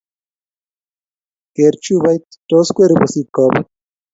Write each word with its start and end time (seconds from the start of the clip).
Ker 1.53 1.73
chupoit, 1.83 2.23
tos 2.49 2.67
kwer 2.75 2.91
pusit 2.99 3.27
koput. 3.35 3.67